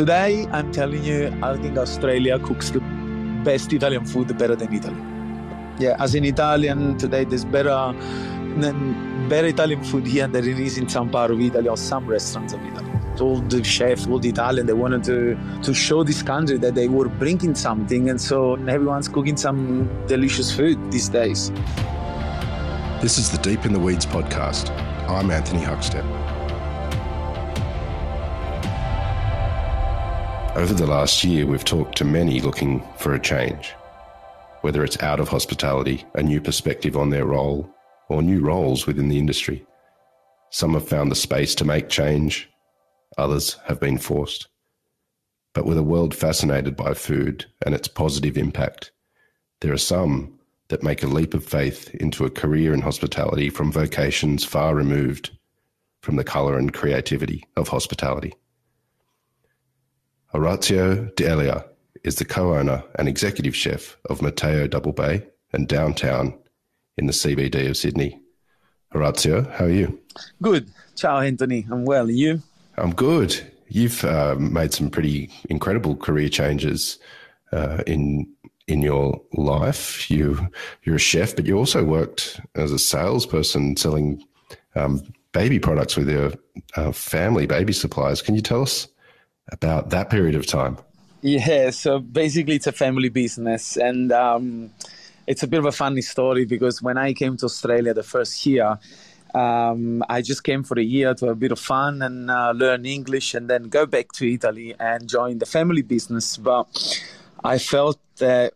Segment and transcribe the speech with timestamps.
[0.00, 2.80] Today, I'm telling you, I think Australia cooks the
[3.44, 4.96] best Italian food better than Italy.
[5.78, 7.92] Yeah, as an Italian today, there's better
[8.62, 12.06] than better Italian food here than it is in some part of Italy or some
[12.06, 12.90] restaurants of Italy.
[13.20, 16.88] All the chefs, all the Italian, they wanted to to show this country that they
[16.88, 21.50] were bringing something, and so everyone's cooking some delicious food these days.
[23.02, 24.70] This is the Deep in the Weeds podcast.
[25.10, 26.29] I'm Anthony Huckstep.
[30.60, 33.72] Over the last year, we've talked to many looking for a change,
[34.60, 37.74] whether it's out of hospitality, a new perspective on their role,
[38.10, 39.64] or new roles within the industry.
[40.50, 42.50] Some have found the space to make change,
[43.16, 44.48] others have been forced.
[45.54, 48.92] But with a world fascinated by food and its positive impact,
[49.62, 50.38] there are some
[50.68, 55.30] that make a leap of faith into a career in hospitality from vocations far removed
[56.02, 58.34] from the colour and creativity of hospitality.
[60.34, 61.64] Orazio D'Elia
[62.04, 66.38] is the co-owner and executive chef of Matteo Double Bay and Downtown
[66.96, 68.20] in the CBD of Sydney.
[68.94, 69.98] Orazio, how are you?
[70.40, 70.70] Good.
[70.94, 71.66] Ciao, Anthony.
[71.70, 72.08] I'm well.
[72.08, 72.42] And you?
[72.76, 73.40] I'm good.
[73.68, 76.98] You've uh, made some pretty incredible career changes
[77.52, 78.28] uh, in
[78.66, 80.10] in your life.
[80.10, 80.48] You
[80.84, 84.24] you're a chef, but you also worked as a salesperson selling
[84.74, 86.32] um, baby products with your
[86.76, 88.22] uh, family, baby supplies.
[88.22, 88.88] Can you tell us
[89.52, 90.78] about that period of time?
[91.22, 94.70] Yeah, so basically it's a family business, and um,
[95.26, 98.46] it's a bit of a funny story because when I came to Australia the first
[98.46, 98.78] year,
[99.34, 102.52] um, I just came for a year to have a bit of fun and uh,
[102.52, 106.36] learn English, and then go back to Italy and join the family business.
[106.36, 106.66] But
[107.44, 108.54] I felt that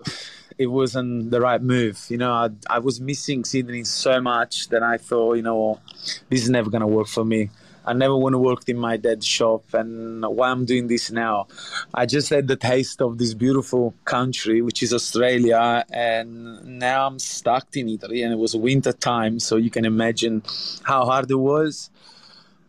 [0.56, 2.04] it wasn't the right move.
[2.08, 5.80] You know, I, I was missing Sydney so much that I thought, you know,
[6.28, 7.50] this is never going to work for me.
[7.86, 11.48] I never want to work in my dad's shop, and why I'm doing this now.
[11.92, 17.18] I just had the taste of this beautiful country, which is Australia, and now I'm
[17.18, 20.42] stuck in Italy, and it was winter time, so you can imagine
[20.82, 21.90] how hard it was.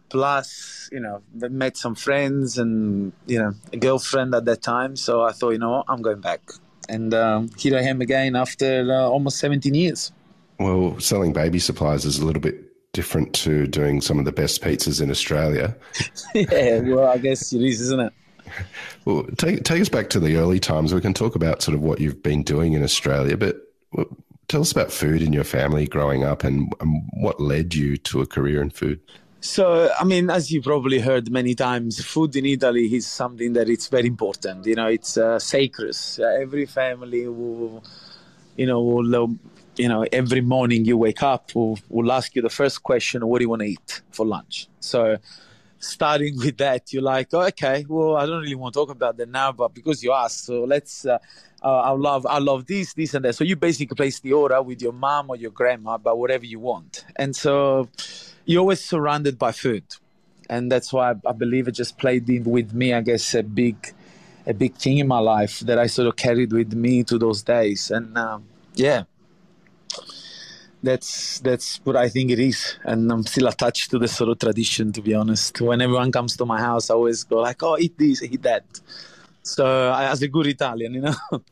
[0.09, 5.23] Plus, you know, met some friends and you know a girlfriend at that time, so
[5.23, 5.84] I thought, you know.
[5.88, 6.41] I'm going back,
[6.90, 10.11] and um, here I am again after uh, almost 17 years.
[10.59, 12.65] Well, selling baby supplies is a little bit
[12.95, 15.75] different to doing some of the best pizzas in Australia.
[16.33, 18.13] yeah, well, I guess it is, isn't it?
[19.03, 20.94] Well, take take us back to the early times.
[20.94, 23.57] We can talk about sort of what you've been doing in Australia, but
[24.47, 28.22] tell us about food in your family growing up and, and what led you to
[28.22, 29.00] a career in food.
[29.41, 33.69] So, I mean, as you probably heard many times, food in Italy is something that
[33.69, 34.66] it's very important.
[34.66, 35.95] You know, it's uh, sacred.
[36.19, 37.84] Every family will,
[38.55, 39.03] you know, will
[39.78, 43.40] you know, every morning you wake up, we'll, we'll ask you the first question, what
[43.40, 44.68] do you want to eat for lunch?
[44.80, 45.18] So
[45.80, 49.18] starting with that, you're like, oh, okay, well, I don't really want to talk about
[49.18, 51.18] that now, but because you asked, so let's, uh,
[51.64, 53.35] uh, I love, I love this, this and that.
[53.35, 56.59] So you basically place the order with your mom or your grandma about whatever you
[56.59, 57.06] want.
[57.16, 57.90] And so
[58.46, 59.84] you're always surrounded by food.
[60.50, 63.41] And that's why I, I believe it just played in with me, I guess, a
[63.44, 63.94] big,
[64.46, 67.41] a big thing in my life that I sort of carried with me to those
[67.41, 67.90] days.
[67.90, 69.03] And um, yeah,
[70.85, 74.40] that's that's what I think it is, and I'm still attached to the sort of
[74.40, 74.91] tradition.
[74.94, 77.97] To be honest, when everyone comes to my house, I always go like, "Oh, eat
[77.97, 78.63] this, eat that."
[79.45, 81.16] So, as a good Italian, you know.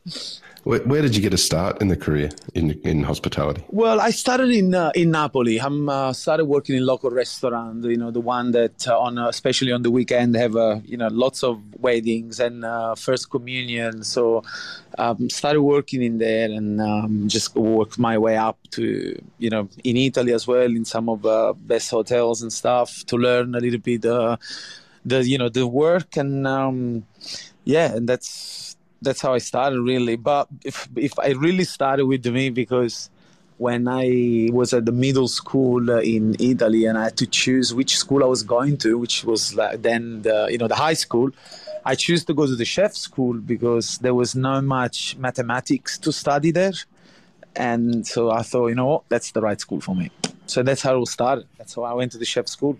[0.64, 3.62] Where, where, did you get a start in the career in in hospitality?
[3.68, 5.60] Well, I started in uh, in Napoli.
[5.60, 7.84] I uh, started working in local restaurant.
[7.84, 10.96] You know, the one that uh, on uh, especially on the weekend have uh, you
[10.96, 14.04] know lots of weddings and uh, first communion.
[14.04, 14.42] So,
[14.96, 19.68] um, started working in there and um, just work my way up to you know
[19.84, 23.60] in Italy as well in some of the best hotels and stuff to learn a
[23.60, 24.38] little bit the
[25.04, 27.04] the you know the work and um,
[27.64, 30.16] yeah, and that's that's how I started really.
[30.16, 33.10] But if if I really started with me because
[33.58, 37.72] when I was at the middle school uh, in Italy and I had to choose
[37.72, 40.94] which school I was going to, which was like then the you know the high
[40.94, 41.30] school.
[41.86, 46.12] I chose to go to the chef school because there was not much mathematics to
[46.12, 46.72] study there,
[47.54, 50.10] and so I thought, you know what, that's the right school for me.
[50.46, 51.46] So that's how it started.
[51.58, 52.78] That's how I went to the chef school.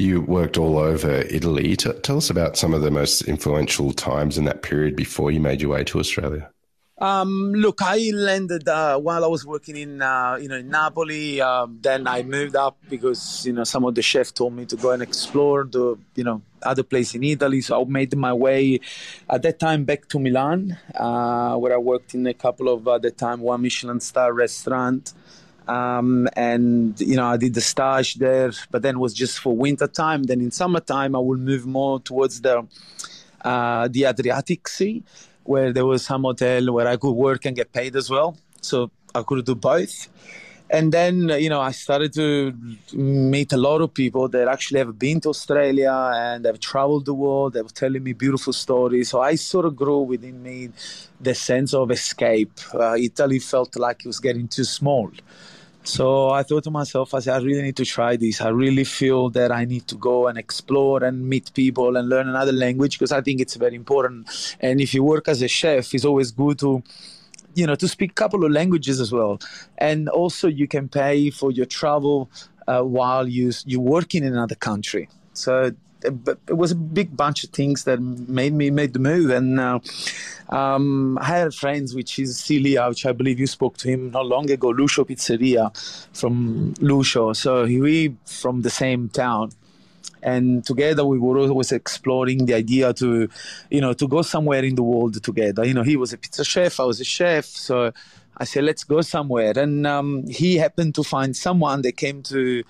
[0.00, 1.76] You worked all over Italy.
[1.76, 5.40] T- tell us about some of the most influential times in that period before you
[5.40, 6.50] made your way to Australia.
[6.96, 11.42] Um, look, I landed uh, while I was working in, uh, you know, in Napoli.
[11.42, 14.76] Um, then I moved up because you know some of the chefs told me to
[14.76, 17.60] go and explore the, you know, other place in Italy.
[17.60, 18.80] So I made my way
[19.28, 23.02] at that time back to Milan, uh, where I worked in a couple of at
[23.02, 25.12] the time one Michelin star restaurant.
[25.70, 29.52] Um, and you know I did the stage there, but then it was just for
[29.56, 30.24] winter time.
[30.24, 32.66] Then in summertime I will move more towards the
[33.50, 35.02] uh, the Adriatic Sea,
[35.44, 38.36] where there was some hotel where I could work and get paid as well.
[38.60, 40.08] So I could do both.
[40.72, 42.54] And then, you know, I started to
[42.92, 47.14] meet a lot of people that actually have been to Australia and have traveled the
[47.14, 47.54] world.
[47.54, 49.10] They were telling me beautiful stories.
[49.10, 50.70] So I sort of grew within me
[51.20, 52.52] the sense of escape.
[52.72, 55.10] Uh, Italy felt like it was getting too small.
[55.82, 58.40] So I thought to myself, I said, I really need to try this.
[58.40, 62.28] I really feel that I need to go and explore and meet people and learn
[62.28, 64.56] another language because I think it's very important.
[64.60, 66.82] And if you work as a chef, it's always good to,
[67.54, 69.40] you know, to speak a couple of languages as well.
[69.78, 72.30] And also, you can pay for your travel
[72.68, 75.08] uh, while you you working in another country.
[75.32, 75.72] So
[76.04, 79.30] it was a big bunch of things that made me make the move.
[79.30, 79.80] And uh,
[80.48, 84.26] um, I had friends, which is Celli, which I believe you spoke to him not
[84.26, 85.70] long ago, Lucio Pizzeria
[86.16, 87.32] from Lucio.
[87.32, 89.52] So we from the same town.
[90.22, 93.28] And together we were always exploring the idea to,
[93.70, 95.64] you know, to go somewhere in the world together.
[95.64, 97.92] You know, he was a pizza chef, I was a chef, so
[98.36, 99.58] I said, let's go somewhere.
[99.58, 102.62] And um, he happened to find someone that came to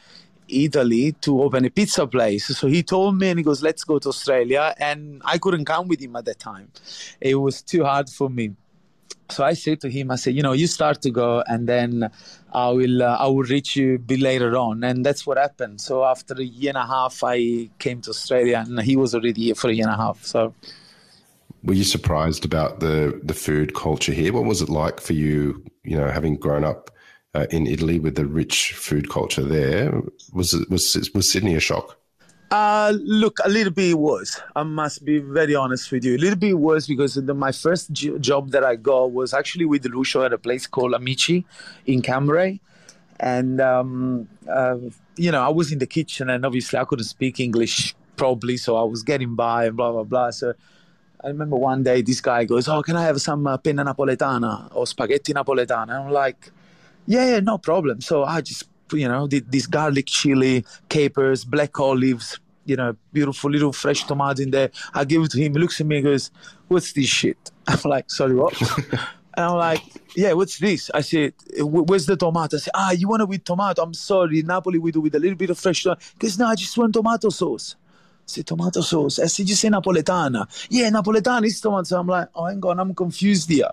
[0.51, 2.47] Italy to open a pizza place.
[2.47, 4.75] So he told me and he goes, let's go to Australia.
[4.79, 6.71] And I couldn't come with him at that time.
[7.21, 8.55] It was too hard for me.
[9.31, 12.11] So I said to him, I said, you know, you start to go and then
[12.53, 14.83] I will, uh, I will reach you bit later on.
[14.83, 15.81] And that's what happened.
[15.81, 19.45] So after a year and a half, I came to Australia and he was already
[19.45, 20.25] here for a year and a half.
[20.25, 20.53] So
[21.63, 24.33] were you surprised about the, the food culture here?
[24.33, 26.91] What was it like for you, you know, having grown up
[27.35, 30.03] uh, in Italy with the rich food culture there.
[30.33, 31.97] Was was was Sydney a shock?
[32.51, 34.41] Uh, look, a little bit was.
[34.57, 36.17] I must be very honest with you.
[36.17, 39.67] A little bit was because the, my first j- job that I got was actually
[39.67, 41.47] with Lucio at a place called Amici
[41.87, 42.59] in Cammeray.
[43.21, 44.79] And, um, uh,
[45.15, 48.75] you know, I was in the kitchen and obviously I couldn't speak English probably, so
[48.75, 50.31] I was getting by and blah, blah, blah.
[50.31, 50.55] So
[51.23, 54.75] I remember one day this guy goes, Oh, can I have some uh, penne napoletana
[54.75, 55.83] or spaghetti napoletana?
[55.83, 56.51] And I'm like,
[57.07, 58.01] yeah, yeah, no problem.
[58.01, 63.51] So I just, you know, did this garlic chili, capers, black olives, you know, beautiful
[63.51, 64.71] little fresh tomatoes in there.
[64.95, 65.53] I give it to him.
[65.55, 66.31] He looks at me and goes,
[66.69, 67.51] What's this shit?
[67.67, 68.61] I'm like, Sorry, what?
[68.91, 69.01] and
[69.37, 69.83] I'm like,
[70.15, 70.91] Yeah, what's this?
[70.95, 72.57] I said, Where's the tomato?
[72.57, 73.83] I said, Ah, you want it with tomato?
[73.83, 74.43] I'm sorry.
[74.43, 76.01] Napoli, we do with a little bit of fresh tomato.
[76.15, 77.77] Because no, I just want tomato sauce.
[78.31, 79.19] Said, tomato sauce.
[79.19, 80.47] I said, you say Napoletana.
[80.71, 81.83] Yeah, Napoletana is tomato.
[81.83, 83.71] So I'm like, oh, hang on, I'm confused here.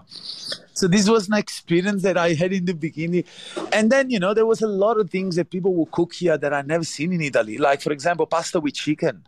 [0.74, 3.26] So this was an experience that I had in the beginning.
[3.72, 6.40] And then, you know, there was a lot of things that people would cook here
[6.40, 7.60] that I never seen in Italy.
[7.60, 9.28] Like, for example, pasta with chicken.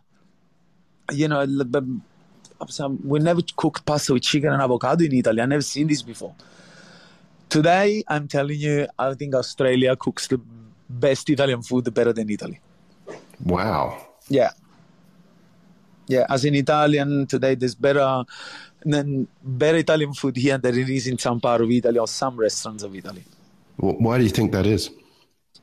[1.12, 1.46] You know,
[3.04, 5.40] we never cooked pasta with chicken and avocado in Italy.
[5.40, 6.34] I never seen this before.
[7.48, 10.40] Today, I'm telling you, I think Australia cooks the
[10.88, 12.58] best Italian food better than Italy.
[13.44, 14.08] Wow.
[14.28, 14.50] Yeah
[16.10, 18.24] yeah, as an Italian today, there's better
[18.84, 22.82] better Italian food here than it is in some part of Italy or some restaurants
[22.82, 23.22] of Italy.
[23.76, 24.90] Why do you think that is?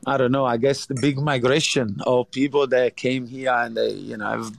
[0.06, 0.46] I don't know.
[0.46, 4.50] I guess the big migration of people that came here and they, you know,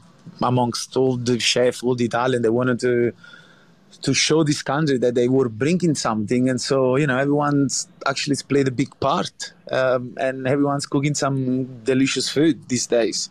[0.42, 3.12] amongst all the chefs, all the Italian, they wanted to
[4.02, 8.36] to show this country that they were bringing something, and so you know, everyone's actually
[8.46, 13.30] played a big part, um, and everyone's cooking some delicious food these days.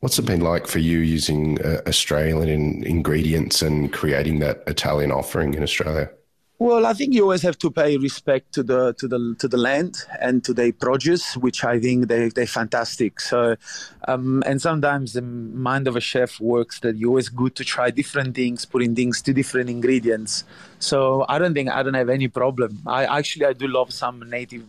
[0.00, 5.54] What's it been like for you using uh, Australian ingredients and creating that Italian offering
[5.54, 6.08] in Australia?
[6.60, 9.56] Well, I think you always have to pay respect to the to the to the
[9.56, 13.20] land and to their produce, which I think they they're fantastic.
[13.20, 13.56] So,
[14.08, 17.90] um, and sometimes the mind of a chef works that you always good to try
[17.90, 20.44] different things, putting things to different ingredients.
[20.80, 22.82] So I don't think I don't have any problem.
[22.86, 24.64] I actually I do love some native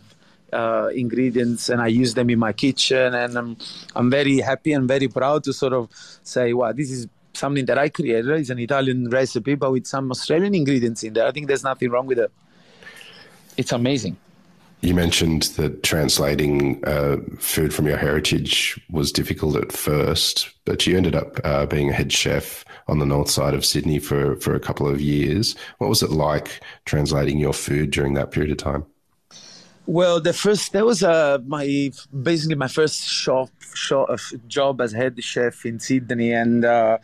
[0.54, 3.14] uh, ingredients and I use them in my kitchen.
[3.14, 3.58] And I'm,
[3.96, 5.90] I'm very happy and very proud to sort of
[6.24, 8.30] say, wow, this is something that I created.
[8.30, 11.28] It's an Italian recipe, but with some Australian ingredients in there.
[11.28, 12.32] I think there's nothing wrong with it.
[13.58, 14.18] It's amazing.
[14.82, 20.96] You mentioned that translating uh, food from your heritage was difficult at first, but you
[20.96, 24.56] ended up uh, being a head chef on the north side of Sydney for, for
[24.56, 25.56] a couple of years.
[25.80, 28.86] What was it like translating your food during that period of time?
[29.90, 34.18] Well, the first that was uh, my basically my first shop, shop uh,
[34.48, 37.00] job as head chef in Sydney, and uh,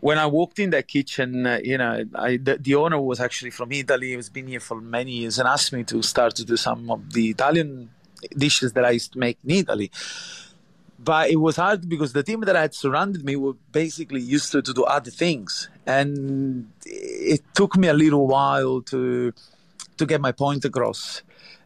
[0.00, 3.50] when I walked in that kitchen, uh, you know, I, the, the, owner was actually
[3.50, 4.16] from Italy.
[4.16, 7.12] He's been here for many years and asked me to start to do some of
[7.12, 7.90] the Italian
[8.34, 9.90] dishes that I used to make in Italy.
[10.98, 14.52] But it was hard because the team that I had surrounded me were basically used
[14.52, 19.34] to, to do other things, and it took me a little while to
[20.02, 21.22] to get my point across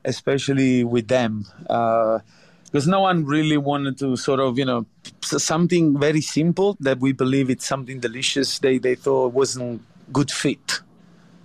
[0.06, 1.44] especially with them.
[1.68, 2.20] Uh,
[2.66, 4.84] because no one really wanted to sort of you know
[5.22, 9.80] something very simple that we believe it's something delicious they they thought wasn't
[10.12, 10.80] good fit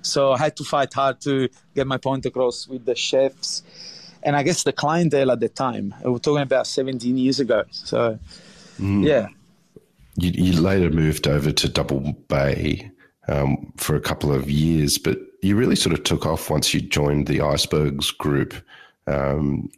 [0.01, 3.63] so i had to fight hard to get my point across with the chefs
[4.24, 8.19] and i guess the clientele at the time we're talking about 17 years ago so
[8.79, 9.05] mm.
[9.05, 9.27] yeah
[10.17, 12.91] you, you, later moved over to double bay
[13.29, 16.81] um, for a couple of years but you really sort of took off once you
[16.81, 18.53] joined the icebergs group
[19.07, 19.69] um,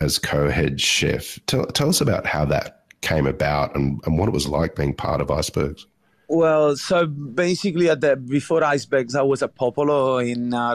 [0.00, 1.38] as co-head chef.
[1.46, 4.94] Tell, tell us about how that came about and, and what it was like being
[4.94, 5.86] part of Icebergs.
[6.28, 10.74] Well, so basically, at the, before Icebergs, I was at Popolo in uh,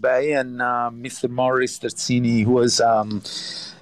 [0.00, 1.30] Bay, and uh, Mr.
[1.30, 3.22] Maurice Terzini, who was, um,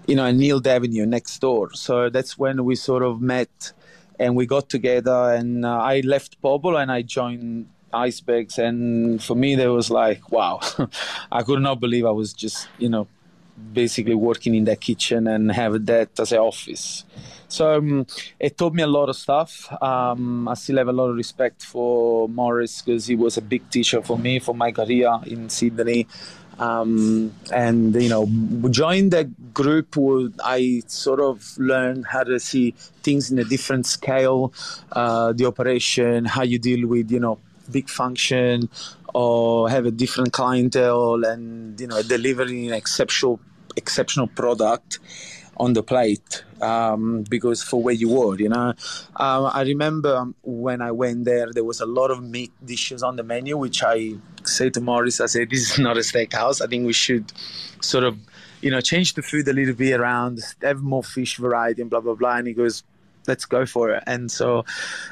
[0.07, 1.73] you know, in Neild Avenue next door.
[1.73, 3.73] So that's when we sort of met
[4.19, 5.33] and we got together.
[5.33, 8.59] And uh, I left Popolo and I joined Icebergs.
[8.59, 10.61] And for me, there was like, wow,
[11.33, 13.07] I could not believe I was just, you know,
[13.73, 17.05] basically working in the kitchen and have that as an office.
[17.49, 18.07] So um,
[18.41, 19.71] it taught me a lot of stuff.
[19.81, 23.71] Um, I still have a lot of respect for Maurice because he was a big
[23.71, 26.09] teacher for me for my career in Sydney.
[26.59, 28.27] Um, and you know,
[28.71, 29.97] join that group,
[30.45, 32.73] I sort of learned how to see
[33.03, 34.53] things in a different scale,
[34.93, 37.39] uh, the operation, how you deal with you know
[37.71, 38.69] big function,
[39.15, 43.41] or have a different clientele and you know delivering an exceptional
[43.77, 44.99] exceptional product
[45.57, 48.75] on the plate um, because for where you were, you know.
[49.17, 53.17] Uh, I remember when I went there, there was a lot of meat dishes on
[53.17, 56.61] the menu, which I said to Maurice, I said, this is not a steakhouse.
[56.61, 57.33] I think we should
[57.81, 58.19] sort of,
[58.61, 62.01] you know, change the food a little bit around, have more fish variety and blah,
[62.01, 62.37] blah, blah.
[62.37, 62.83] And he goes,
[63.27, 64.03] let's go for it.
[64.07, 64.65] And so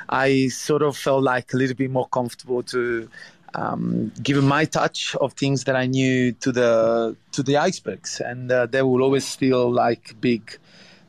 [0.08, 3.08] I sort of felt like a little bit more comfortable to
[3.54, 8.50] um, given my touch of things that I knew to the to the icebergs, and
[8.50, 10.58] uh, they will always still like big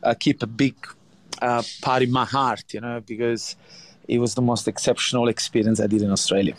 [0.03, 0.75] uh, keep a big
[1.41, 3.55] uh, part in my heart, you know, because
[4.07, 6.55] it was the most exceptional experience I did in Australia.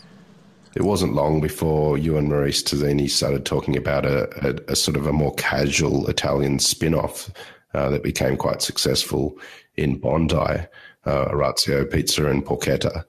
[0.75, 4.97] It wasn't long before you and Maurice Terzini started talking about a, a, a, sort
[4.97, 7.29] of a more casual Italian spin-off
[7.75, 9.37] uh, that became quite successful
[9.75, 10.35] in Bondi,
[11.05, 13.03] uh, Orazio Pizza and Porchetta.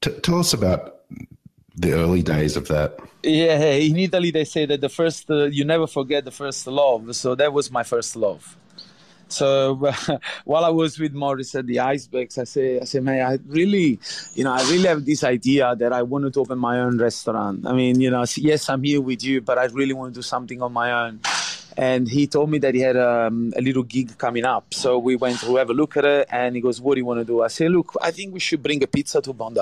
[0.00, 1.00] T- tell us about
[1.74, 2.98] the early days of that.
[3.22, 7.16] Yeah, in Italy they say that the first uh, you never forget the first love.
[7.16, 8.56] So that was my first love.
[9.28, 9.74] So
[10.44, 13.98] while I was with Maurice at the Icebergs, I say, I say, man, I really,
[14.34, 17.66] you know, I really have this idea that I wanted to open my own restaurant.
[17.66, 20.22] I mean, you know, yes, I'm here with you, but I really want to do
[20.22, 21.20] something on my own
[21.76, 24.72] and he told me that he had um, a little gig coming up.
[24.72, 27.04] So we went to have a look at it, and he goes, "What do you
[27.04, 29.60] want to do?" I say, "Look, I think we should bring a pizza to Bondi.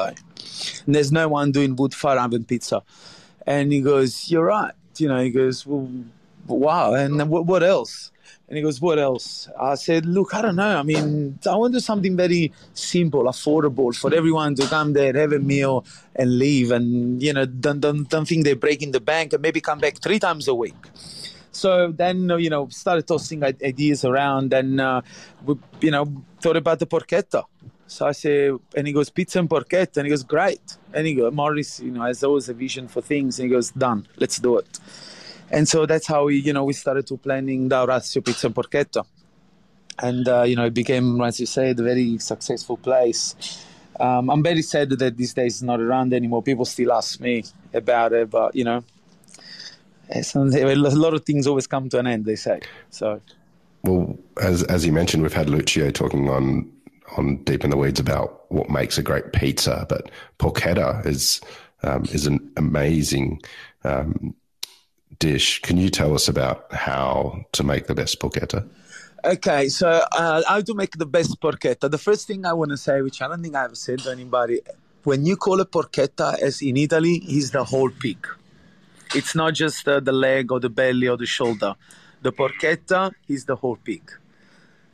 [0.86, 2.82] And there's no one doing wood fire oven pizza."
[3.46, 5.88] And he goes, "You're right." You know, he goes, "Well,
[6.46, 8.10] wow." And what, what else?
[8.48, 10.76] And he goes, "What else?" I said, "Look, I don't know.
[10.78, 15.14] I mean, I want to do something very simple, affordable for everyone to come there,
[15.14, 19.00] have a meal, and leave, and you know, don't don't, don't think they're breaking the
[19.00, 20.76] bank, and maybe come back three times a week."
[21.52, 25.02] So then, you know, started tossing ideas around and, uh,
[25.44, 27.44] we, you know, thought about the porchetta.
[27.86, 29.98] So I say, and he goes, pizza and porchetta.
[29.98, 30.78] And he goes, great.
[30.94, 33.38] And he goes, Maurice, you know, has always a vision for things.
[33.38, 34.78] And he goes, done, let's do it.
[35.50, 38.56] And so that's how we, you know, we started to planning the Orazio Pizza and
[38.56, 39.04] Porchetta.
[39.98, 43.36] And, uh, you know, it became, as you said, a very successful place.
[44.00, 46.42] Um, I'm very sad that these days it's not around anymore.
[46.42, 47.44] People still ask me
[47.74, 48.82] about it, but, you know,
[50.14, 52.24] a lot of things always come to an end.
[52.24, 53.20] They say so.
[53.84, 56.70] Well, as as you mentioned, we've had Lucio talking on
[57.16, 61.40] on deep in the weeds about what makes a great pizza, but porchetta is
[61.82, 63.40] um, is an amazing
[63.84, 64.34] um,
[65.18, 65.60] dish.
[65.62, 68.68] Can you tell us about how to make the best porchetta?
[69.24, 71.90] Okay, so uh, how to make the best porchetta?
[71.90, 74.60] The first thing I want to say, which I don't think I've said to anybody,
[75.04, 78.26] when you call a porchetta, as in Italy, is the whole pig.
[79.14, 81.74] It's not just uh, the leg or the belly or the shoulder.
[82.22, 84.10] The porchetta is the whole pig.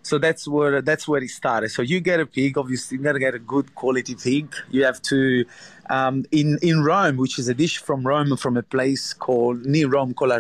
[0.03, 1.69] So that's where that's where it started.
[1.69, 4.55] So you get a pig, obviously you gotta get a good quality pig.
[4.71, 5.45] You have to
[5.91, 9.89] um, in in Rome, which is a dish from Rome, from a place called near
[9.89, 10.33] Rome called.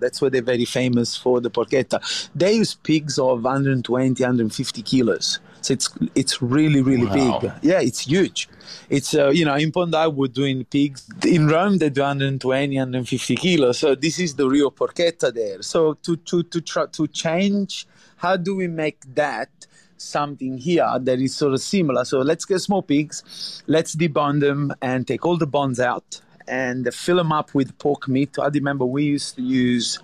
[0.00, 1.98] That's where they're very famous for the porchetta.
[2.34, 5.40] They use pigs of 120, 150 kilos.
[5.66, 7.40] So it's it's really really wow.
[7.40, 7.52] big.
[7.62, 8.48] Yeah, it's huge.
[8.88, 13.34] It's uh, you know in Bondi we're doing pigs in Rome they do 120, 150
[13.34, 13.78] kilos.
[13.78, 15.62] So this is the real porchetta there.
[15.62, 19.50] So to to to try to change, how do we make that?
[19.98, 22.04] something here that is sort of similar.
[22.04, 26.92] So let's get small pigs, let's debone them and take all the bones out and
[26.92, 28.38] fill them up with pork meat.
[28.38, 29.98] I remember we used to use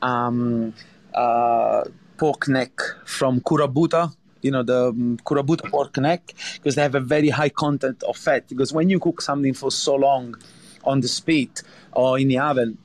[0.00, 0.72] um,
[1.12, 1.84] uh,
[2.16, 2.72] pork neck
[3.04, 7.48] from Kurobuta, you know, the um, Kurobuta pork neck, because they have a very high
[7.48, 8.46] content of fat.
[8.46, 10.36] Because when you cook something for so long
[10.84, 12.76] on the spit or in the oven,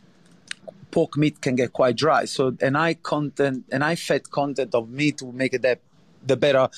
[0.90, 2.24] pork meat can get quite dry.
[2.26, 5.82] So an high content, an high fat content of meat will make it that
[6.26, 6.70] the better,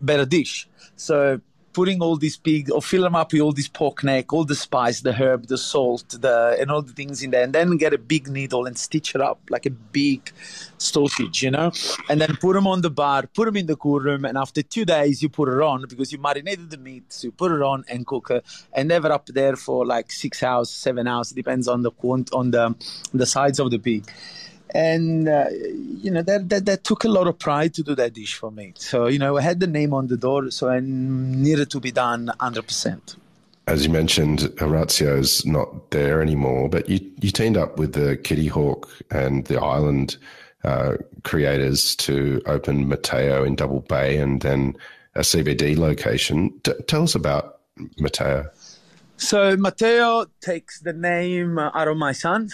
[0.00, 0.66] better dish.
[0.96, 1.40] So
[1.72, 4.54] putting all these pig or fill them up with all this pork neck, all the
[4.54, 7.92] spice, the herb, the salt, the and all the things in there, and then get
[7.92, 10.30] a big needle and stitch it up like a big
[10.78, 11.70] sausage, you know,
[12.08, 14.62] and then put them on the bar, put them in the cool room, and after
[14.62, 17.62] two days you put it on because you marinated the meat, so you put it
[17.62, 21.68] on and cook it, and never up there for like six hours, seven hours, depends
[21.68, 21.90] on the
[22.32, 22.74] on the
[23.12, 24.10] the size of the pig
[24.74, 28.14] and uh, you know that, that that took a lot of pride to do that
[28.14, 28.72] dish for me.
[28.76, 31.92] So you know, I had the name on the door, so I needed to be
[31.92, 33.16] done hundred percent.
[33.66, 38.88] As you mentioned, Orazio's not there anymore, but you you teamed up with the Kittyhawk
[39.10, 40.16] and the Island
[40.64, 44.76] uh, creators to open Matteo in Double Bay and then
[45.14, 46.52] a CBD location.
[46.62, 47.60] T- tell us about
[47.98, 48.48] Matteo.
[49.16, 52.50] So Matteo takes the name out of my son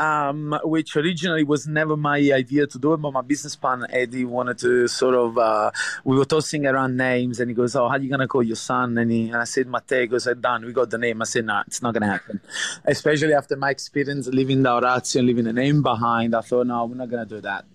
[0.00, 4.24] um, which originally was never my idea to do it, but my business partner Eddie
[4.24, 5.36] wanted to sort of.
[5.36, 5.70] Uh,
[6.04, 8.56] we were tossing around names, and he goes, "Oh, how are you gonna call your
[8.56, 10.64] son?" And, he, and I said, "Matteo." He goes, "Done.
[10.64, 12.40] We got the name." I said, "No, nah, it's not gonna happen."
[12.86, 16.86] Especially after my experience leaving the Orazio and leaving a name behind, I thought, "No,
[16.86, 17.66] we're not gonna do that."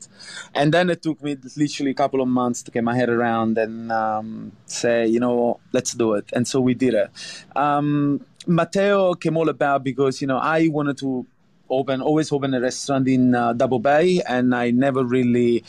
[0.55, 3.59] And then it took me literally a couple of months to get my head around
[3.59, 6.25] and um, say, you know, let's do it.
[6.33, 7.09] And so we did it.
[7.55, 11.25] Um, Matteo came all about because you know I wanted to
[11.69, 15.63] open, always open a restaurant in uh, Double Bay, and I never really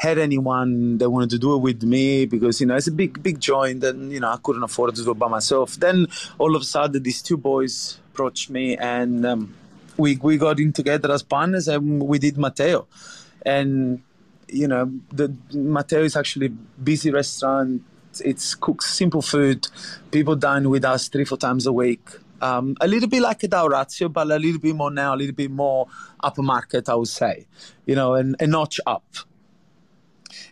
[0.00, 3.22] had anyone that wanted to do it with me because you know it's a big
[3.22, 5.74] big joint and you know I couldn't afford to do it by myself.
[5.74, 6.06] Then
[6.38, 9.54] all of a sudden these two boys approached me and um,
[9.98, 12.86] we we got in together as partners and we did Matteo,
[13.44, 14.02] and
[14.48, 17.82] you know the Matteo is actually busy restaurant.
[18.24, 19.68] It's cooks simple food.
[20.10, 22.08] People dine with us three four times a week.
[22.40, 25.34] Um, a little bit like a Dauratio, but a little bit more now, a little
[25.34, 25.86] bit more
[26.22, 27.46] upper market, I would say,
[27.86, 29.04] you know, and a notch up.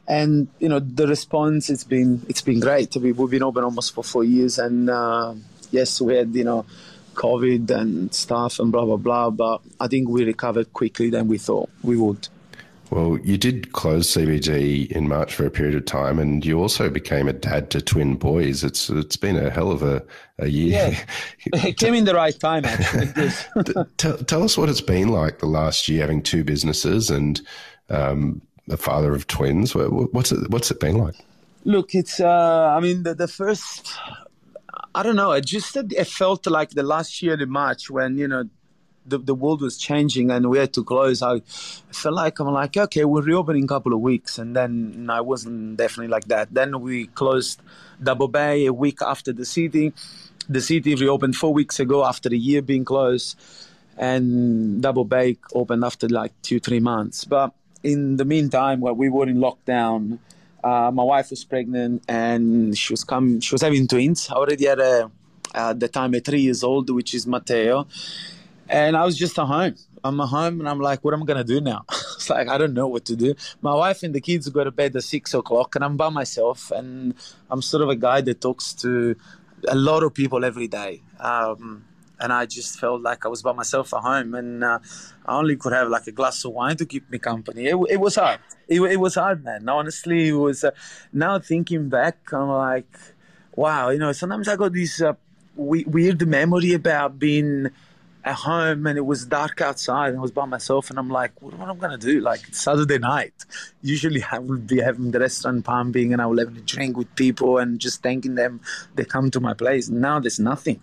[0.06, 2.96] And you know, the response it's been it's been great.
[2.96, 5.34] We, have been open almost for four years, and uh,
[5.70, 6.66] yes, we had you know,
[7.14, 11.38] COVID and stuff and blah blah blah, but I think we recovered quickly than we
[11.38, 12.28] thought we would.
[12.90, 16.88] Well, you did close CBD in March for a period of time, and you also
[16.88, 18.64] became a dad to twin boys.
[18.64, 20.02] It's it's been a hell of a,
[20.38, 20.96] a year.
[21.52, 22.64] Yeah, it came in the right time.
[22.64, 23.30] Actually.
[23.98, 27.40] tell, tell us what it's been like the last year having two businesses and
[27.90, 29.74] um, a father of twins.
[29.74, 31.16] What's it What's it been like?
[31.64, 32.20] Look, it's.
[32.20, 33.92] Uh, I mean, the, the first.
[34.94, 35.32] I don't know.
[35.32, 38.48] It just it felt like the last year in March when you know
[39.08, 42.76] the, the world was changing and we had to close, I felt like I'm like,
[42.76, 44.38] okay, we're reopening a couple of weeks.
[44.38, 46.52] And then I wasn't definitely like that.
[46.52, 47.60] Then we closed
[48.02, 49.92] Double Bay a week after the city.
[50.48, 53.38] The city reopened four weeks ago after a year being closed.
[53.96, 57.24] And Double Bay opened after like two, three months.
[57.24, 60.18] But in the meantime, while we were in lockdown,
[60.62, 63.40] uh, my wife was pregnant and she was coming.
[63.40, 64.28] She was having twins.
[64.30, 65.10] I already had a,
[65.54, 67.86] at the time a three years old, which is Matteo,
[68.68, 69.74] and I was just at home.
[70.04, 71.84] I'm at home and I'm like, what am I going to do now?
[71.90, 73.34] it's like, I don't know what to do.
[73.62, 76.70] My wife and the kids go to bed at six o'clock and I'm by myself.
[76.70, 77.14] And
[77.50, 79.16] I'm sort of a guy that talks to
[79.66, 81.02] a lot of people every day.
[81.18, 81.84] Um,
[82.20, 84.80] and I just felt like I was by myself at home, and uh,
[85.24, 87.66] I only could have like a glass of wine to keep me company.
[87.66, 88.40] It, it was hard.
[88.66, 89.68] It, it, was hard, man.
[89.68, 90.64] Honestly, it was.
[90.64, 90.72] Uh,
[91.12, 92.92] now thinking back, I'm like,
[93.54, 93.90] wow.
[93.90, 95.14] You know, sometimes I got this uh,
[95.54, 97.70] weird memory about being
[98.28, 101.32] at home and it was dark outside and I was by myself and I'm like,
[101.40, 102.20] what, what am I gonna do?
[102.20, 103.32] Like Saturday night.
[103.80, 107.14] Usually I would be having the restaurant pumping and I will have a drink with
[107.16, 108.60] people and just thanking them
[108.94, 109.88] they come to my place.
[109.88, 110.80] Now there's nothing.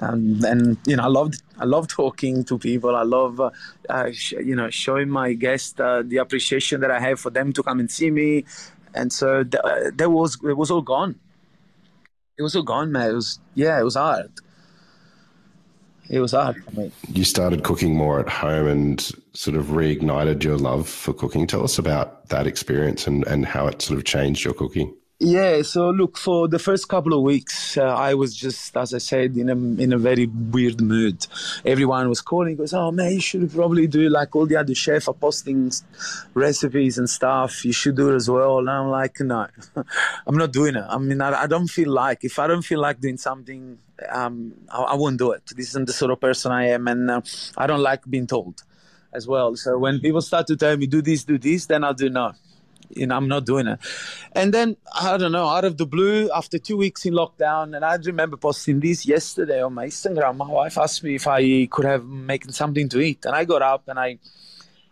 [0.00, 2.96] Um, and you know, I love I love talking to people.
[2.96, 3.50] I love uh,
[3.88, 7.52] uh, sh- you know showing my guests uh, the appreciation that I have for them
[7.52, 8.46] to come and see me.
[8.94, 11.20] And so th- uh, that was it was all gone.
[12.38, 13.10] It was all gone, man.
[13.10, 14.32] It was yeah, it was hard
[16.10, 16.90] it was hard for me.
[17.08, 19.00] You started cooking more at home and
[19.32, 21.46] sort of reignited your love for cooking.
[21.46, 24.94] Tell us about that experience and, and how it sort of changed your cooking.
[25.22, 28.98] Yeah, so look, for the first couple of weeks, uh, I was just, as I
[28.98, 31.26] said, in a in a very weird mood.
[31.62, 35.08] Everyone was calling, goes, "Oh man, you should probably do like all the other chefs
[35.08, 35.72] are posting
[36.32, 37.66] recipes and stuff.
[37.66, 39.46] You should do it as well." And I'm like, no,
[40.26, 40.86] I'm not doing it.
[40.88, 43.78] I mean, I, I don't feel like if I don't feel like doing something,
[44.08, 45.42] um, I, I, won't do it.
[45.54, 47.20] This isn't the sort of person I am, and uh,
[47.58, 48.62] I don't like being told
[49.12, 49.54] as well.
[49.54, 52.32] So when people start to tell me do this, do this, then I'll do no
[52.90, 53.78] you know, I'm not doing it.
[54.32, 57.84] And then I don't know, out of the blue, after two weeks in lockdown, and
[57.84, 60.36] I remember posting this yesterday on my Instagram.
[60.36, 63.62] My wife asked me if I could have making something to eat, and I got
[63.62, 64.18] up and I,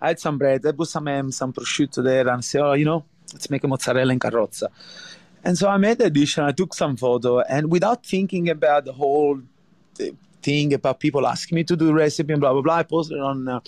[0.00, 2.84] I had some bread, I put some ham, some prosciutto there, and said, oh, you
[2.84, 4.68] know, let's make a mozzarella and carrozza.
[5.44, 8.84] And so I made a dish and I took some photo, and without thinking about
[8.84, 9.40] the whole
[10.42, 12.76] thing about people asking me to do recipe and blah blah blah.
[12.76, 13.60] I posted on uh,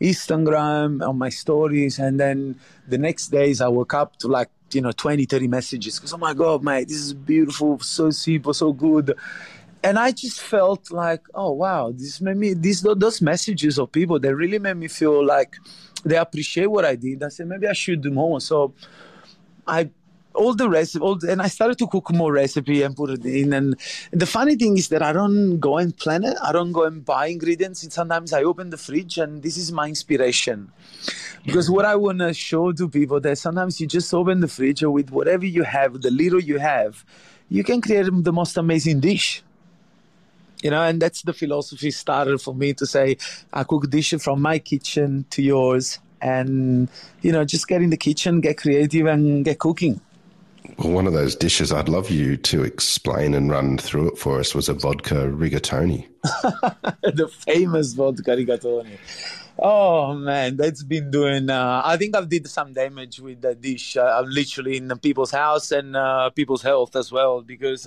[0.00, 2.56] Instagram on my stories, and then
[2.88, 6.18] the next days I woke up to like you know 20, 30 messages because oh
[6.18, 9.14] my god, mate, this is beautiful, so simple, so good.
[9.82, 14.18] And I just felt like, oh wow, this made me these those messages of people
[14.18, 15.56] that really made me feel like
[16.04, 17.22] they appreciate what I did.
[17.22, 18.40] I said maybe I should do more.
[18.40, 18.74] So
[19.66, 19.90] I
[20.34, 23.24] all the recipe, all the, and I started to cook more recipe and put it
[23.24, 23.52] in.
[23.52, 23.76] And
[24.10, 26.36] the funny thing is that I don't go and plan it.
[26.42, 27.82] I don't go and buy ingredients.
[27.82, 30.72] And sometimes I open the fridge and this is my inspiration.
[31.44, 34.82] Because what I want to show to people that sometimes you just open the fridge
[34.82, 37.04] or with whatever you have, the little you have,
[37.48, 39.42] you can create the most amazing dish.
[40.62, 43.18] You know, and that's the philosophy started for me to say,
[43.52, 46.88] I cook dishes from my kitchen to yours and
[47.20, 50.00] you know just get in the kitchen get creative and get cooking
[50.78, 54.40] well, one of those dishes I'd love you to explain and run through it for
[54.40, 56.06] us was a vodka rigatoni.
[56.22, 58.98] the famous vodka rigatoni.
[59.58, 61.48] Oh man, that's been doing.
[61.48, 63.96] Uh, I think I've did some damage with that dish.
[63.96, 67.86] Uh, I'm literally in people's house and uh, people's health as well because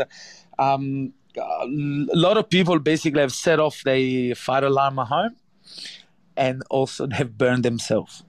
[0.58, 5.36] um, a lot of people basically have set off their fire alarm at home
[6.38, 8.24] and also they've burned themselves.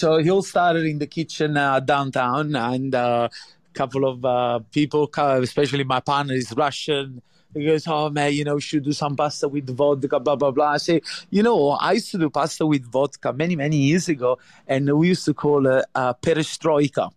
[0.00, 3.28] So he all started in the kitchen uh, downtown, and a uh,
[3.74, 7.20] couple of uh, people, especially my partner, is Russian.
[7.52, 10.70] He goes, "Oh man, you know, should do some pasta with vodka, blah blah blah."
[10.70, 14.38] I say, "You know, I used to do pasta with vodka many many years ago,
[14.66, 17.10] and we used to call it uh, perestroika."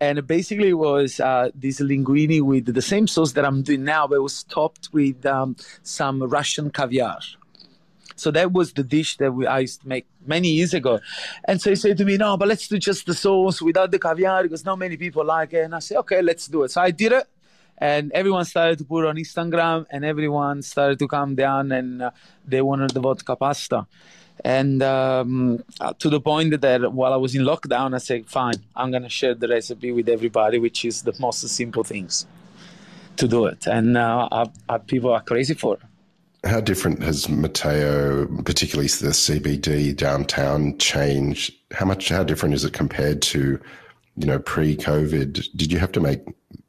[0.00, 4.06] and basically it was uh, this linguine with the same sauce that I'm doing now,
[4.08, 7.20] but it was topped with um, some Russian caviar.
[8.20, 11.00] So that was the dish that we, I used to make many years ago.
[11.44, 13.98] And so he said to me, no, but let's do just the sauce without the
[13.98, 15.64] caviar because not many people like it.
[15.64, 16.70] And I said, okay, let's do it.
[16.70, 17.26] So I did it.
[17.78, 22.10] And everyone started to put on Instagram and everyone started to come down and uh,
[22.46, 23.86] they wanted the vodka pasta.
[24.44, 28.60] And um, uh, to the point that while I was in lockdown, I said, fine,
[28.76, 32.26] I'm going to share the recipe with everybody, which is the most simple things
[33.16, 33.66] to do it.
[33.66, 35.89] And uh, I, people are crazy for it.
[36.44, 41.54] How different has Matteo, particularly the CBD downtown, changed?
[41.72, 42.08] How much?
[42.08, 43.60] How different is it compared to,
[44.16, 45.48] you know, pre-COVID?
[45.54, 46.22] Did you have to make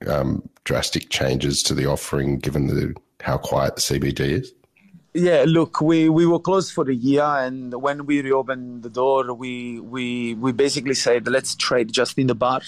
[0.07, 4.53] um, drastic changes to the offering given the how quiet the CBD is?
[5.13, 9.33] Yeah, look, we, we were closed for a year, and when we reopened the door,
[9.33, 12.61] we we we basically said let's trade just in the bar.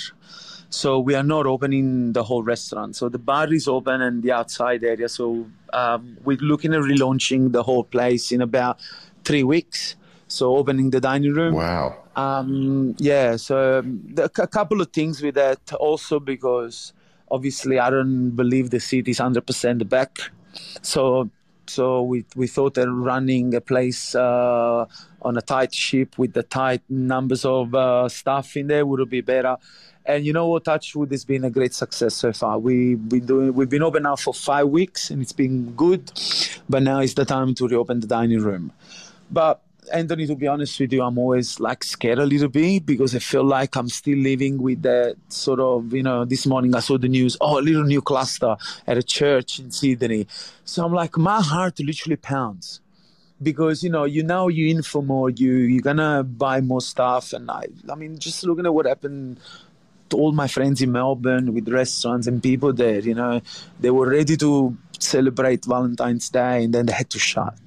[0.74, 2.96] So we are not opening the whole restaurant.
[2.96, 5.08] So the bar is open and the outside area.
[5.08, 8.80] So um, we're looking at relaunching the whole place in about
[9.24, 9.96] three weeks.
[10.28, 11.54] So opening the dining room.
[11.54, 12.02] Wow.
[12.16, 13.36] Um, yeah.
[13.36, 16.92] So um, a couple of things with that also because
[17.30, 20.18] obviously I don't believe the city is 100% back.
[20.82, 21.30] So
[21.68, 24.86] so we we thought that running a place uh,
[25.22, 29.22] on a tight ship with the tight numbers of uh, staff in there would be
[29.22, 29.58] better.
[30.06, 32.60] And you know what, Touchwood has been a great success so far.
[32.60, 36.12] We we doing we've been open now for five weeks and it's been good,
[36.68, 38.74] but now it's the time to reopen the dining room.
[39.32, 39.62] But
[39.92, 43.20] Anthony, to be honest with you, I'm always like scared a little bit because I
[43.20, 46.98] feel like I'm still living with that sort of, you know, this morning I saw
[46.98, 48.56] the news, oh, a little new cluster
[48.88, 50.28] at a church in Sydney.
[50.66, 52.82] So I'm like, my heart literally pounds
[53.42, 56.82] because, you know, you know you're in for more, you, you're going to buy more
[56.82, 57.34] stuff.
[57.34, 59.40] And I, I mean, just looking at what happened
[60.14, 63.42] to all my friends in Melbourne with restaurants and people there, you know,
[63.80, 67.58] they were ready to celebrate Valentine's Day and then they had to shut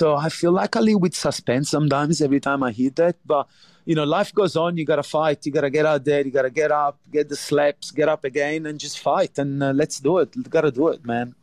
[0.00, 3.16] so I feel like I live with suspense sometimes every time I hear that.
[3.26, 3.46] But
[3.84, 4.78] you know, life goes on.
[4.78, 5.44] You gotta fight.
[5.44, 6.24] You gotta get out there.
[6.24, 9.38] You gotta get up, get the slaps, get up again, and just fight.
[9.38, 10.30] And uh, let's do it.
[10.48, 11.34] gotta do it, man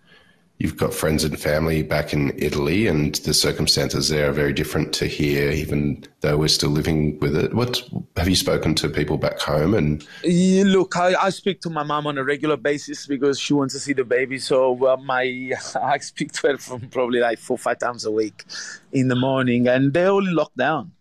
[0.60, 4.94] you've got friends and family back in Italy, and the circumstances there are very different
[4.94, 7.54] to here, even though we're still living with it.
[7.54, 7.82] What
[8.16, 9.74] have you spoken to people back home?
[9.74, 13.54] And yeah, look, I, I, speak to my mom on a regular basis because she
[13.54, 14.40] wants to see the baby.
[14.40, 18.44] So uh, my I speak to her from probably like four five times a week
[18.92, 20.92] in the morning, and they're all locked down.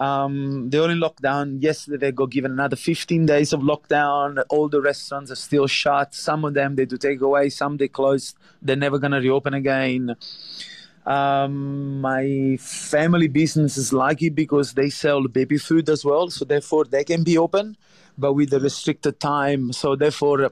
[0.00, 1.60] Um, they're only locked down.
[1.60, 4.42] Yesterday, they got given another 15 days of lockdown.
[4.48, 6.14] All the restaurants are still shut.
[6.14, 7.50] Some of them they do take away.
[7.50, 8.36] Some they closed.
[8.62, 10.16] They're never gonna reopen again.
[11.04, 16.84] Um, my family business is lucky because they sell baby food as well, so therefore
[16.84, 17.76] they can be open,
[18.16, 19.72] but with a restricted time.
[19.72, 20.50] So therefore,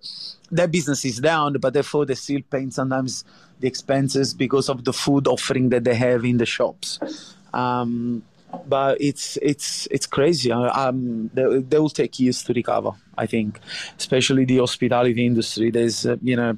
[0.50, 3.24] their business is down, but therefore they still paying sometimes
[3.60, 6.98] the expenses because of the food offering that they have in the shops.
[7.54, 8.22] Um,
[8.66, 10.50] but it's it's it's crazy.
[10.52, 12.92] Um, they, they will take years to recover.
[13.16, 13.60] I think,
[13.98, 15.70] especially the hospitality industry.
[15.70, 16.56] There's uh, you know,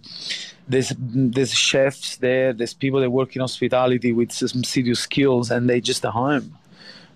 [0.68, 2.52] there's there's chefs there.
[2.52, 6.56] There's people that work in hospitality with some serious skills, and they just at home.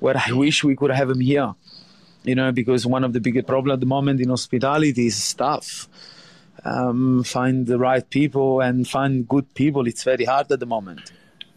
[0.01, 1.55] Where I wish we could have them here,
[2.25, 5.89] you know, because one of the biggest problems at the moment in hospitality is staff.
[6.65, 9.87] Um, find the right people and find good people.
[9.87, 11.13] It's very hard at the moment.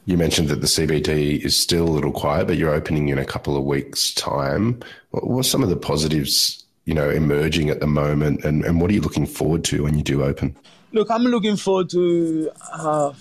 [0.08, 3.26] You mentioned that the CBD is still a little quiet, but you're opening in a
[3.26, 4.80] couple of weeks' time.
[5.12, 8.90] What are some of the positives, you know, emerging at the moment, and, and what
[8.90, 10.56] are you looking forward to when you do open?
[10.94, 13.14] Look, I'm looking forward to uh,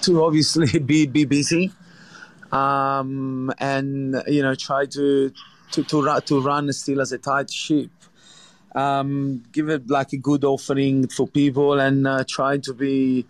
[0.00, 1.70] to obviously be be busy,
[2.50, 5.30] um, and you know, try to
[5.72, 7.90] to to, to run still as a tight ship.
[8.74, 13.26] Um, give it like a good offering for people, and uh, try to be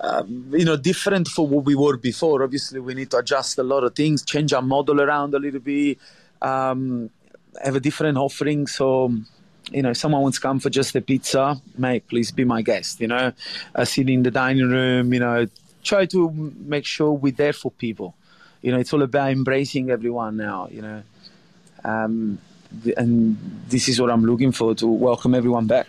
[0.00, 2.42] um, you know, different for what we were before.
[2.42, 5.60] Obviously, we need to adjust a lot of things, change our model around a little
[5.60, 5.98] bit,
[6.40, 7.10] um,
[7.62, 8.66] have a different offering.
[8.66, 9.12] So,
[9.70, 12.62] you know, if someone wants to come for just a pizza, mate, please be my
[12.62, 13.00] guest.
[13.00, 13.32] You know,
[13.74, 15.12] uh, sit in the dining room.
[15.12, 15.46] You know,
[15.84, 18.14] try to make sure we're there for people.
[18.62, 20.68] You know, it's all about embracing everyone now.
[20.70, 21.02] You know,
[21.84, 22.38] um,
[22.96, 23.36] and
[23.68, 25.86] this is what I'm looking for to welcome everyone back.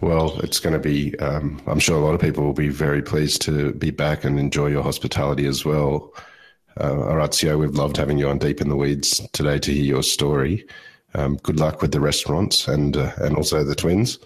[0.00, 3.02] Well, it's going to be, um, I'm sure a lot of people will be very
[3.02, 6.12] pleased to be back and enjoy your hospitality as well.
[6.78, 10.02] Uh, Orazio, we've loved having you on Deep in the Weeds today to hear your
[10.02, 10.66] story.
[11.14, 14.18] Um, good luck with the restaurants and uh, and also the twins.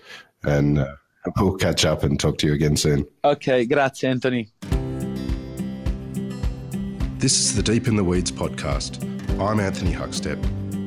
[0.42, 0.94] And uh,
[1.38, 3.06] we'll catch up and talk to you again soon.
[3.24, 4.50] Okay, grazie, Anthony.
[7.18, 9.00] This is the Deep in the Weeds podcast.
[9.40, 10.59] I'm Anthony Huckstep.